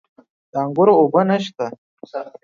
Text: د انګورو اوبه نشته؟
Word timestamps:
د 0.51 0.53
انګورو 0.63 0.93
اوبه 0.99 1.21
نشته؟ 1.29 1.65